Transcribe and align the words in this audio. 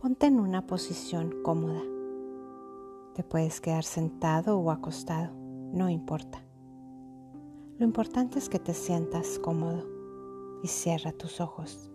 Ponte 0.00 0.28
en 0.28 0.40
una 0.40 0.66
posición 0.66 1.42
cómoda. 1.42 1.82
Te 3.14 3.22
puedes 3.22 3.60
quedar 3.60 3.84
sentado 3.84 4.58
o 4.58 4.70
acostado, 4.70 5.34
no 5.74 5.90
importa. 5.90 6.42
Lo 7.78 7.84
importante 7.84 8.38
es 8.38 8.48
que 8.48 8.58
te 8.58 8.72
sientas 8.72 9.38
cómodo 9.38 9.86
y 10.62 10.68
cierra 10.68 11.12
tus 11.12 11.42
ojos. 11.42 11.90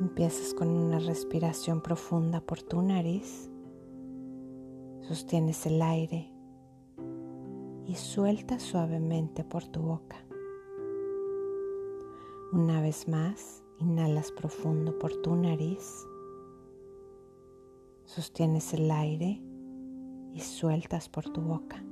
Empiezas 0.00 0.54
con 0.54 0.68
una 0.68 1.00
respiración 1.00 1.80
profunda 1.80 2.40
por 2.40 2.62
tu 2.62 2.82
nariz. 2.82 3.50
Sostienes 5.00 5.66
el 5.66 5.82
aire 5.82 6.32
y 7.86 7.96
sueltas 7.96 8.62
suavemente 8.62 9.42
por 9.42 9.66
tu 9.66 9.80
boca. 9.80 10.24
Una 12.52 12.80
vez 12.80 13.08
más, 13.08 13.59
Inhalas 13.80 14.30
profundo 14.30 14.98
por 14.98 15.22
tu 15.22 15.34
nariz. 15.34 16.06
Sostienes 18.04 18.74
el 18.74 18.90
aire 18.90 19.40
y 20.34 20.40
sueltas 20.40 21.08
por 21.08 21.24
tu 21.24 21.40
boca. 21.40 21.82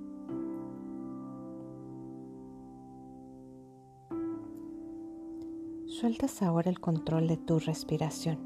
Sueltas 5.87 6.43
ahora 6.43 6.69
el 6.69 6.79
control 6.79 7.27
de 7.27 7.39
tu 7.39 7.59
respiración 7.59 8.39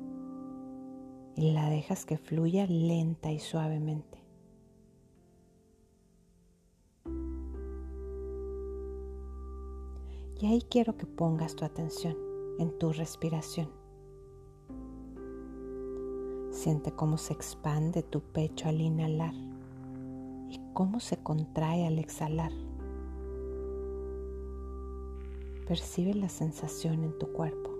y 1.35 1.51
la 1.51 1.69
dejas 1.69 2.07
que 2.07 2.19
fluya 2.19 2.67
lenta 2.69 3.33
y 3.33 3.41
suavemente. 3.41 4.23
Y 10.41 10.47
ahí 10.47 10.63
quiero 10.71 10.97
que 10.97 11.07
pongas 11.07 11.57
tu 11.57 11.65
atención 11.65 12.32
en 12.59 12.79
tu 12.79 12.93
respiración. 12.93 13.69
Siente 16.51 16.93
cómo 16.93 17.19
se 17.19 17.33
expande 17.33 18.03
tu 18.03 18.21
pecho 18.21 18.69
al 18.69 18.81
inhalar 18.81 19.35
y 20.49 20.61
cómo 20.75 21.01
se 21.01 21.17
contrae 21.17 21.87
al 21.87 21.99
exhalar. 21.99 22.53
Percibe 25.67 26.15
la 26.15 26.29
sensación 26.29 27.05
en 27.05 27.19
tu 27.19 27.33
cuerpo 27.33 27.71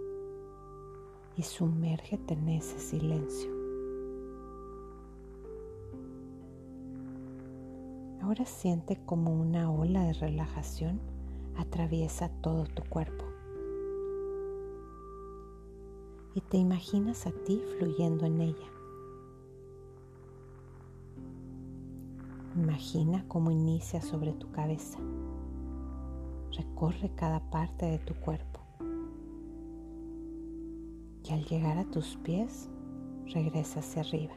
y 1.37 1.43
sumérgete 1.43 2.35
en 2.35 2.49
ese 2.49 2.79
silencio. 2.79 3.51
Ahora 8.23 8.47
siente 8.47 8.99
como 9.05 9.35
una 9.35 9.71
ola 9.71 10.05
de 10.05 10.13
relajación 10.15 11.01
atraviesa 11.57 12.31
todo 12.41 12.65
tu 12.65 12.83
cuerpo 12.85 13.22
y 16.35 16.41
te 16.41 16.57
imaginas 16.57 17.27
a 17.27 17.31
ti 17.31 17.61
fluyendo 17.79 18.27
en 18.27 18.41
ella. 18.41 18.69
Imagina 22.57 23.25
cómo 23.29 23.51
inicia 23.51 24.03
sobre 24.03 24.33
tu 24.33 24.51
cabeza. 24.51 24.99
Recorre 26.53 27.11
cada 27.15 27.41
parte 27.51 27.87
de 27.87 27.99
tu 27.99 28.15
cuerpo. 28.15 28.61
Y 31.25 31.33
al 31.33 31.45
llegar 31.45 31.79
a 31.79 31.85
tus 31.85 32.17
pies, 32.17 32.69
regresa 33.27 33.81
hacia 33.81 34.03
arriba. 34.03 34.35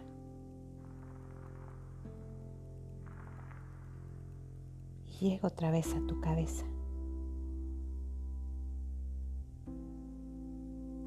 Y 5.06 5.30
llega 5.30 5.48
otra 5.48 5.72
vez 5.72 5.94
a 5.94 6.08
tu 6.08 6.22
cabeza. 6.22 6.66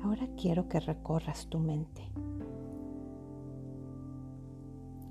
Ahora 0.08 0.26
quiero 0.38 0.70
que 0.70 0.80
recorras 0.80 1.48
tu 1.48 1.58
mente. 1.58 2.00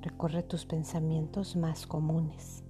Recorre 0.02 0.42
tus 0.42 0.66
pensamientos 0.66 1.56
más 1.56 1.86
comunes. 1.86 2.64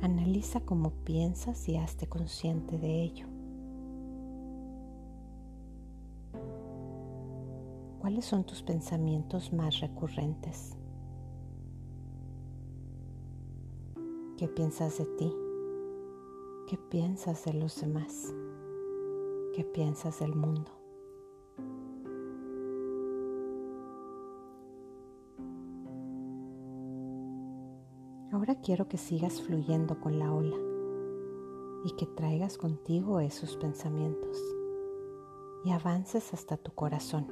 Analiza 0.00 0.60
cómo 0.60 0.92
piensas 1.02 1.68
y 1.68 1.76
hazte 1.76 2.06
consciente 2.06 2.78
de 2.78 3.02
ello. 3.02 3.26
¿Cuáles 7.98 8.26
son 8.26 8.44
tus 8.44 8.62
pensamientos 8.62 9.52
más 9.52 9.80
recurrentes? 9.80 10.76
¿Qué 14.36 14.46
piensas 14.46 14.98
de 14.98 15.04
ti? 15.16 15.32
¿Qué 16.68 16.78
piensas 16.78 17.44
de 17.44 17.54
los 17.54 17.80
demás? 17.80 18.32
¿Qué 19.58 19.64
piensas 19.64 20.20
del 20.20 20.36
mundo? 20.36 20.70
Ahora 28.30 28.54
quiero 28.60 28.86
que 28.86 28.98
sigas 28.98 29.42
fluyendo 29.42 29.98
con 29.98 30.20
la 30.20 30.32
ola 30.32 30.56
y 31.84 31.90
que 31.96 32.06
traigas 32.06 32.56
contigo 32.56 33.18
esos 33.18 33.56
pensamientos 33.56 34.40
y 35.64 35.72
avances 35.72 36.32
hasta 36.32 36.56
tu 36.56 36.70
corazón. 36.70 37.26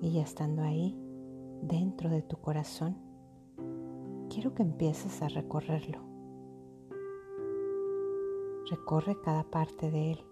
Y 0.00 0.12
ya 0.12 0.22
estando 0.22 0.62
ahí, 0.62 0.96
dentro 1.60 2.08
de 2.08 2.22
tu 2.22 2.38
corazón, 2.38 2.96
quiero 4.30 4.54
que 4.54 4.62
empieces 4.62 5.20
a 5.20 5.28
recorrerlo 5.28 6.11
Recorre 8.72 9.20
cada 9.20 9.44
parte 9.44 9.90
de 9.90 10.12
él 10.12 10.24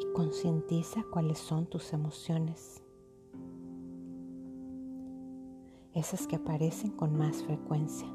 y 0.00 0.12
concientiza 0.12 1.04
cuáles 1.12 1.38
son 1.38 1.66
tus 1.66 1.92
emociones. 1.92 2.82
Esas 5.94 6.26
que 6.26 6.34
aparecen 6.34 6.90
con 6.90 7.16
más 7.16 7.44
frecuencia. 7.44 8.08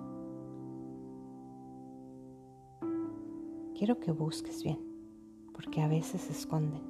Quiero 3.78 3.97
que 4.02 4.12
busques 4.12 4.62
bien, 4.62 4.81
porque 5.53 5.81
a 5.81 5.88
veces 5.88 6.23
se 6.23 6.34
esconden. 6.34 6.84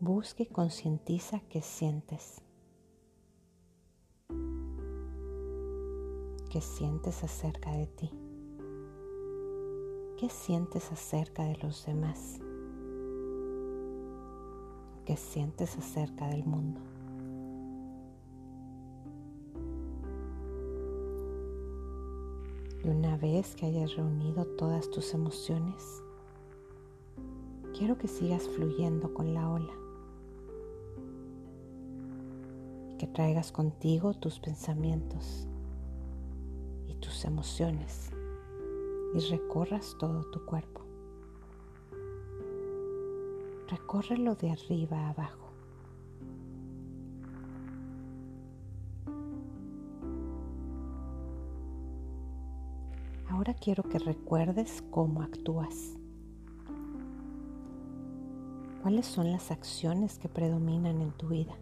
Busque 0.00 0.42
y 0.42 0.46
concientiza 0.46 1.38
qué 1.48 1.62
sientes. 1.62 2.42
¿Qué 6.50 6.60
sientes 6.60 7.22
acerca 7.22 7.70
de 7.70 7.86
ti? 7.86 8.27
¿Qué 10.18 10.28
sientes 10.28 10.90
acerca 10.90 11.44
de 11.44 11.56
los 11.58 11.86
demás? 11.86 12.40
¿Qué 15.04 15.16
sientes 15.16 15.78
acerca 15.78 16.26
del 16.26 16.44
mundo? 16.44 16.80
Y 22.82 22.88
una 22.88 23.16
vez 23.16 23.54
que 23.54 23.66
hayas 23.66 23.94
reunido 23.94 24.44
todas 24.44 24.90
tus 24.90 25.14
emociones, 25.14 26.02
quiero 27.78 27.96
que 27.96 28.08
sigas 28.08 28.42
fluyendo 28.48 29.14
con 29.14 29.34
la 29.34 29.48
ola. 29.48 29.72
Que 32.98 33.06
traigas 33.06 33.52
contigo 33.52 34.14
tus 34.14 34.40
pensamientos 34.40 35.46
y 36.88 36.94
tus 36.94 37.24
emociones 37.24 38.10
y 39.14 39.20
recorras 39.30 39.96
todo 39.98 40.24
tu 40.30 40.44
cuerpo. 40.44 40.82
Recórrelo 43.68 44.34
de 44.34 44.50
arriba 44.50 44.98
a 44.98 45.10
abajo. 45.10 45.48
Ahora 53.30 53.54
quiero 53.54 53.82
que 53.82 53.98
recuerdes 53.98 54.82
cómo 54.90 55.22
actúas. 55.22 55.96
¿Cuáles 58.82 59.06
son 59.06 59.30
las 59.30 59.50
acciones 59.50 60.18
que 60.18 60.28
predominan 60.28 61.00
en 61.00 61.12
tu 61.12 61.28
vida? 61.28 61.54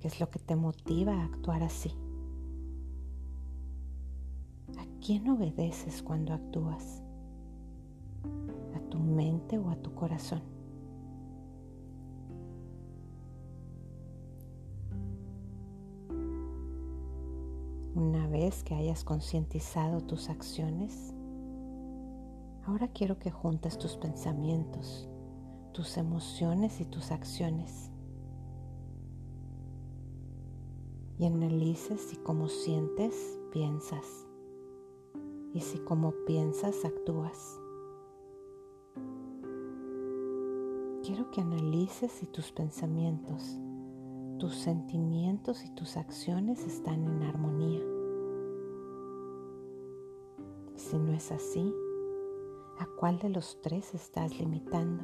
¿Qué 0.00 0.08
es 0.08 0.20
lo 0.20 0.30
que 0.30 0.38
te 0.38 0.56
motiva 0.56 1.12
a 1.12 1.24
actuar 1.24 1.62
así? 1.62 1.92
Quién 5.08 5.28
obedeces 5.28 6.02
cuando 6.02 6.34
actúas? 6.34 7.02
¿A 8.76 8.90
tu 8.90 8.98
mente 8.98 9.58
o 9.58 9.70
a 9.70 9.76
tu 9.76 9.94
corazón? 9.94 10.42
Una 17.94 18.28
vez 18.28 18.62
que 18.62 18.74
hayas 18.74 19.02
concientizado 19.02 20.02
tus 20.02 20.28
acciones, 20.28 21.14
ahora 22.66 22.88
quiero 22.88 23.18
que 23.18 23.30
juntes 23.30 23.78
tus 23.78 23.96
pensamientos, 23.96 25.08
tus 25.72 25.96
emociones 25.96 26.80
y 26.80 26.84
tus 26.84 27.10
acciones 27.10 27.90
y 31.18 31.24
analices 31.24 32.00
si 32.00 32.16
como 32.16 32.48
sientes 32.48 33.40
piensas 33.52 34.27
y 35.54 35.60
si 35.60 35.78
como 35.78 36.12
piensas 36.26 36.84
actúas. 36.84 37.60
Quiero 41.02 41.30
que 41.30 41.40
analices 41.40 42.12
si 42.12 42.26
tus 42.26 42.52
pensamientos, 42.52 43.58
tus 44.38 44.54
sentimientos 44.54 45.64
y 45.64 45.70
tus 45.70 45.96
acciones 45.96 46.66
están 46.66 47.04
en 47.04 47.22
armonía. 47.22 47.80
Si 50.76 50.98
no 50.98 51.12
es 51.12 51.32
así, 51.32 51.74
¿a 52.78 52.86
cuál 52.98 53.18
de 53.18 53.30
los 53.30 53.60
tres 53.62 53.94
estás 53.94 54.38
limitando? 54.38 55.02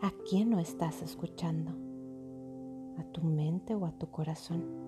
¿A 0.00 0.10
quién 0.28 0.50
no 0.50 0.58
estás 0.58 1.02
escuchando? 1.02 1.72
¿A 2.98 3.04
tu 3.12 3.22
mente 3.22 3.74
o 3.74 3.86
a 3.86 3.92
tu 3.92 4.10
corazón? 4.10 4.85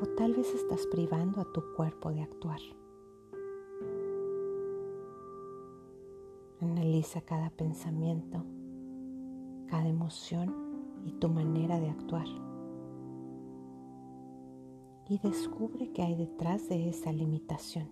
O 0.00 0.06
tal 0.16 0.34
vez 0.34 0.54
estás 0.54 0.86
privando 0.88 1.40
a 1.40 1.50
tu 1.52 1.62
cuerpo 1.74 2.10
de 2.10 2.20
actuar. 2.20 2.60
Analiza 6.60 7.22
cada 7.22 7.48
pensamiento, 7.48 8.44
cada 9.68 9.88
emoción 9.88 10.54
y 11.06 11.12
tu 11.12 11.30
manera 11.30 11.80
de 11.80 11.88
actuar. 11.88 12.26
Y 15.08 15.18
descubre 15.20 15.92
qué 15.92 16.02
hay 16.02 16.14
detrás 16.14 16.68
de 16.68 16.90
esa 16.90 17.10
limitación. 17.12 17.88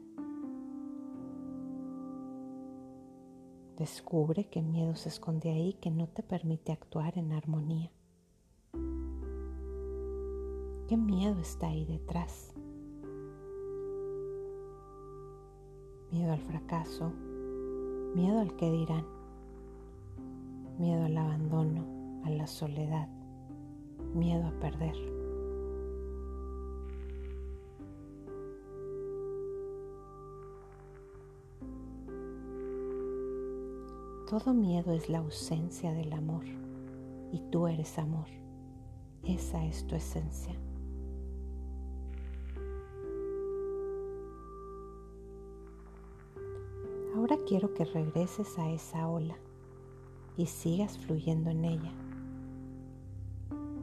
Descubre 3.79 4.45
qué 4.51 4.61
miedo 4.61 4.95
se 4.95 5.09
esconde 5.09 5.51
ahí 5.51 5.73
que 5.75 5.91
no 5.91 6.07
te 6.07 6.23
permite 6.23 6.71
actuar 6.71 7.17
en 7.17 7.33
armonía. 7.33 7.91
¿Qué 10.87 10.99
miedo 10.99 11.41
está 11.41 11.69
ahí 11.69 11.87
detrás? 11.87 12.53
Miedo 16.13 16.31
al 16.31 16.41
fracaso, 16.41 17.11
miedo 18.15 18.41
al 18.41 18.55
que 18.57 18.71
dirán, 18.71 19.07
miedo 20.79 21.07
al 21.07 21.17
abandono, 21.17 21.87
a 22.25 22.31
la 22.31 22.47
soledad, 22.47 23.09
miedo 24.15 24.47
a 24.47 24.61
perder. 24.61 24.95
Todo 34.29 34.53
miedo 34.53 34.93
es 34.93 35.09
la 35.09 35.19
ausencia 35.19 35.95
del 35.95 36.13
amor 36.13 36.45
y 37.33 37.41
tú 37.51 37.69
eres 37.69 37.99
amor. 37.99 38.27
Esa 39.23 39.65
es 39.65 39.87
tu 39.87 39.97
esencia. 39.97 40.55
Ahora 47.25 47.43
quiero 47.49 47.73
que 47.73 47.87
regreses 47.87 48.59
a 48.59 48.71
esa 48.71 49.09
ola 49.09 49.35
y 50.37 50.45
sigas 50.45 50.99
fluyendo 50.99 51.49
en 51.49 51.65
ella 51.65 51.91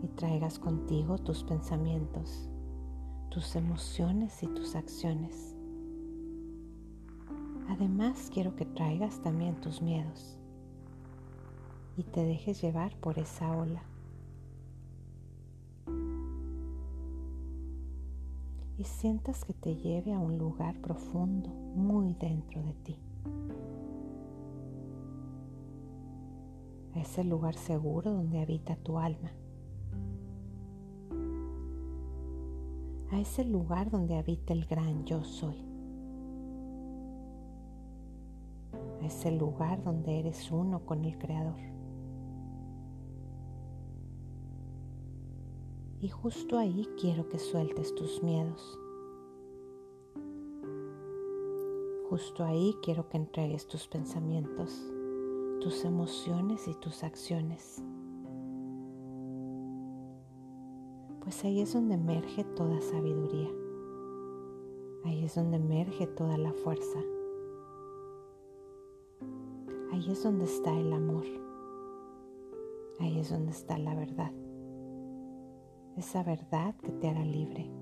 y 0.04 0.08
traigas 0.10 0.60
contigo 0.60 1.18
tus 1.18 1.44
pensamientos, 1.44 2.48
tus 3.32 3.56
emociones 3.56 4.44
y 4.44 4.48
tus 4.48 4.76
acciones. 4.76 5.56
Además 7.68 8.30
quiero 8.32 8.56
que 8.56 8.66
traigas 8.66 9.20
también 9.24 9.60
tus 9.60 9.82
miedos 9.82 10.38
y 11.98 12.04
te 12.04 12.24
dejes 12.24 12.62
llevar 12.62 12.96
por 12.98 13.18
esa 13.18 13.58
ola. 13.58 13.82
Y 18.78 18.84
sientas 18.84 19.44
que 19.46 19.54
te 19.54 19.78
lleve 19.78 20.14
a 20.14 20.20
un 20.20 20.38
lugar 20.38 20.80
profundo, 20.80 21.50
muy 21.50 22.14
dentro 22.14 22.62
de 22.62 22.74
ti. 22.84 22.98
A 26.94 27.00
ese 27.00 27.24
lugar 27.24 27.56
seguro 27.56 28.12
donde 28.12 28.40
habita 28.40 28.76
tu 28.76 29.00
alma. 29.00 29.32
A 33.12 33.20
ese 33.20 33.44
lugar 33.44 33.90
donde 33.90 34.18
habita 34.18 34.54
el 34.54 34.66
gran 34.66 35.06
yo 35.06 35.24
soy. 35.24 35.72
a 39.02 39.06
ese 39.06 39.32
lugar 39.32 39.84
donde 39.84 40.20
eres 40.20 40.52
uno 40.52 40.86
con 40.86 41.04
el 41.06 41.18
Creador. 41.18 41.60
Y 46.00 46.10
justo 46.10 46.58
ahí 46.58 46.88
quiero 47.00 47.28
que 47.30 47.40
sueltes 47.40 47.94
tus 47.96 48.24
miedos. 48.24 48.80
Justo 52.12 52.44
ahí 52.44 52.76
quiero 52.84 53.08
que 53.08 53.16
entregues 53.16 53.68
tus 53.68 53.88
pensamientos, 53.88 54.86
tus 55.62 55.86
emociones 55.86 56.68
y 56.68 56.74
tus 56.74 57.06
acciones. 57.06 57.82
Pues 61.22 61.42
ahí 61.46 61.62
es 61.62 61.72
donde 61.72 61.94
emerge 61.94 62.44
toda 62.44 62.82
sabiduría. 62.82 63.48
Ahí 65.06 65.24
es 65.24 65.36
donde 65.36 65.56
emerge 65.56 66.06
toda 66.06 66.38
la 66.38 66.52
fuerza. 66.52 67.00
Ahí 69.94 70.12
es 70.12 70.22
donde 70.22 70.44
está 70.44 70.78
el 70.78 70.92
amor. 70.92 71.24
Ahí 73.00 73.20
es 73.20 73.30
donde 73.30 73.54
está 73.54 73.78
la 73.78 73.96
verdad. 73.96 74.34
Esa 75.96 76.24
verdad 76.24 76.76
que 76.76 76.92
te 76.92 77.08
hará 77.08 77.24
libre. 77.24 77.81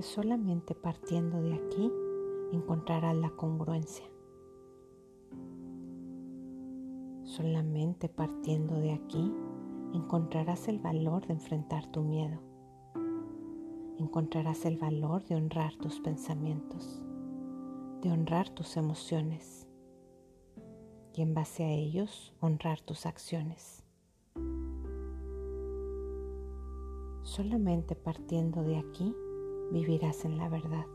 Solamente 0.00 0.74
partiendo 0.74 1.40
de 1.42 1.54
aquí 1.54 1.92
encontrarás 2.52 3.16
la 3.16 3.30
congruencia. 3.30 4.06
Solamente 7.24 8.08
partiendo 8.08 8.76
de 8.76 8.92
aquí 8.92 9.32
encontrarás 9.92 10.68
el 10.68 10.78
valor 10.78 11.26
de 11.26 11.34
enfrentar 11.34 11.86
tu 11.90 12.02
miedo 12.02 12.40
encontrarás 13.98 14.64
el 14.64 14.78
valor 14.78 15.24
de 15.24 15.34
honrar 15.34 15.74
tus 15.76 16.00
pensamientos, 16.00 17.02
de 18.00 18.10
honrar 18.10 18.48
tus 18.48 18.76
emociones 18.76 19.66
y 21.14 21.22
en 21.22 21.34
base 21.34 21.64
a 21.64 21.70
ellos 21.70 22.32
honrar 22.40 22.80
tus 22.80 23.06
acciones. 23.06 23.84
Solamente 27.22 27.96
partiendo 27.96 28.62
de 28.62 28.78
aquí 28.78 29.14
vivirás 29.70 30.24
en 30.24 30.38
la 30.38 30.48
verdad 30.48 30.86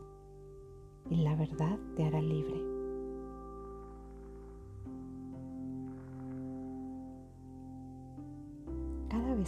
y 1.10 1.16
la 1.16 1.36
verdad 1.36 1.78
te 1.96 2.04
hará 2.04 2.20
libre. 2.20 2.74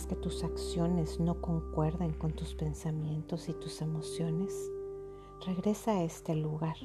que 0.04 0.16
tus 0.16 0.44
acciones 0.44 1.18
no 1.20 1.40
concuerden 1.40 2.12
con 2.12 2.32
tus 2.32 2.54
pensamientos 2.54 3.48
y 3.48 3.54
tus 3.54 3.80
emociones, 3.80 4.52
regresa 5.46 5.92
a 5.92 6.02
este 6.02 6.34
lugar, 6.34 6.76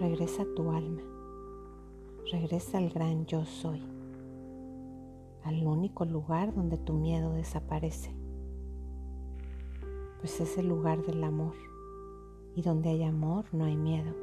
regresa 0.00 0.42
a 0.42 0.54
tu 0.56 0.72
alma, 0.72 1.02
regresa 2.32 2.78
al 2.78 2.90
gran 2.90 3.26
yo 3.26 3.44
soy, 3.44 3.80
al 5.44 5.64
único 5.64 6.04
lugar 6.04 6.52
donde 6.54 6.76
tu 6.76 6.94
miedo 6.94 7.34
desaparece, 7.34 8.12
pues 10.22 10.40
es 10.40 10.56
el 10.56 10.68
lugar 10.68 11.04
del 11.04 11.22
amor 11.24 11.54
y 12.56 12.62
donde 12.62 12.88
hay 12.88 13.02
amor 13.02 13.44
no 13.52 13.64
hay 13.64 13.76
miedo. 13.76 14.14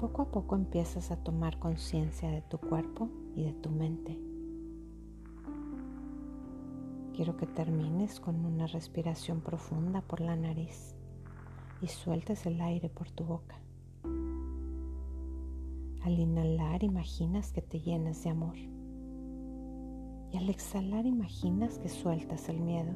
poco 0.00 0.22
a 0.22 0.30
poco 0.30 0.56
empiezas 0.56 1.10
a 1.10 1.22
tomar 1.22 1.58
conciencia 1.58 2.30
de 2.30 2.40
tu 2.40 2.56
cuerpo 2.56 3.10
y 3.36 3.44
de 3.44 3.52
tu 3.52 3.68
mente. 3.68 4.18
Quiero 7.14 7.36
que 7.36 7.46
termines 7.46 8.18
con 8.18 8.46
una 8.46 8.66
respiración 8.66 9.42
profunda 9.42 10.00
por 10.00 10.22
la 10.22 10.36
nariz 10.36 10.94
y 11.82 11.88
sueltes 11.88 12.46
el 12.46 12.62
aire 12.62 12.88
por 12.88 13.10
tu 13.10 13.24
boca. 13.24 13.60
Al 16.02 16.18
inhalar 16.18 16.82
imaginas 16.82 17.52
que 17.52 17.60
te 17.60 17.80
llenas 17.80 18.24
de 18.24 18.30
amor 18.30 18.56
y 20.32 20.36
al 20.36 20.48
exhalar 20.48 21.06
imaginas 21.06 21.78
que 21.78 21.88
sueltas 21.88 22.48
el 22.48 22.60
miedo. 22.60 22.92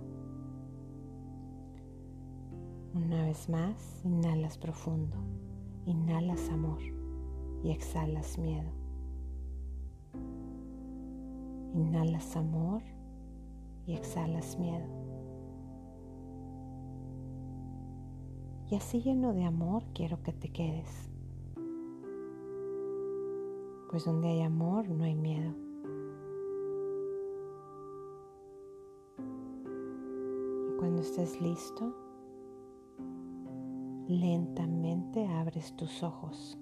Una 2.94 3.24
vez 3.24 3.48
más, 3.48 4.00
inhalas 4.04 4.56
profundo, 4.56 5.16
inhalas 5.84 6.48
amor 6.48 6.78
y 7.62 7.70
exhalas 7.70 8.38
miedo. 8.38 8.70
Inhalas 11.74 12.36
amor 12.36 12.82
y 13.86 13.94
exhalas 13.94 14.58
miedo. 14.58 14.86
Y 18.70 18.76
así 18.76 19.02
lleno 19.02 19.34
de 19.34 19.44
amor 19.44 19.84
quiero 19.92 20.22
que 20.22 20.32
te 20.32 20.50
quedes. 20.50 21.13
Pues 23.94 24.06
donde 24.06 24.26
hay 24.26 24.42
amor 24.42 24.88
no 24.88 25.04
hay 25.04 25.14
miedo. 25.14 25.54
Y 30.68 30.76
cuando 30.80 31.00
estés 31.00 31.40
listo, 31.40 31.94
lentamente 34.08 35.24
abres 35.28 35.76
tus 35.76 36.02
ojos. 36.02 36.58